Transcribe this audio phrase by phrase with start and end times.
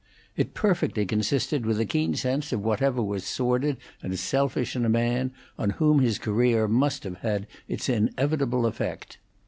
[0.35, 4.89] It perfectly consisted with a keen sense of whatever was sordid and selfish in a
[4.89, 9.19] man on whom his career must have had its inevitable effect.